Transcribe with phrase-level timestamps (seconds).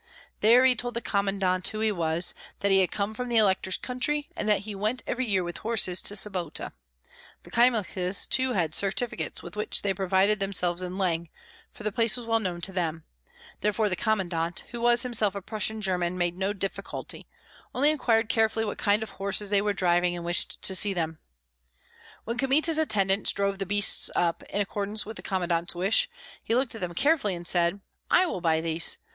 [0.39, 3.77] There he told the commandant who he was, that he had come from the elector's
[3.77, 6.71] country, and that he went every year with horses to Sobota.
[7.43, 11.27] The Kyemliches too had certificates with which they provided themselves in Leng,
[11.71, 13.03] for the place was well known to them;
[13.59, 17.27] therefore the commandant, who was himself a Prussian German, made no difficulty,
[17.75, 21.19] only inquired carefully what kind of horses they were driving and wished to see them.
[22.23, 26.09] When Kmita's attendants drove the beasts up, in accordance with the commandant's wish,
[26.43, 28.97] he looked at them carefully and said, "I will buy these.